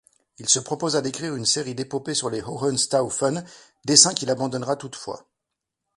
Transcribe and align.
Il 0.39 0.49
se 0.49 0.57
proposa 0.57 0.99
d’écrire 1.03 1.35
une 1.35 1.45
série 1.45 1.75
d’épopées 1.75 2.15
sur 2.15 2.31
les 2.31 2.41
Hohenstaufen, 2.41 3.45
dessein 3.85 4.15
qu’il 4.15 4.31
abandonnera 4.31 4.75
toutefois. 4.75 5.29